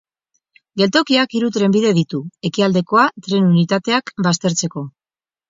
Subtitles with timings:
[0.81, 4.87] Geltokiak hiru trenbide ditu, ekialdekoa tren unitateak baztertzeko.